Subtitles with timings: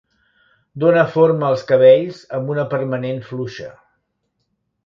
[0.83, 3.73] Dóna forma als cabells amb una permanent fluixa.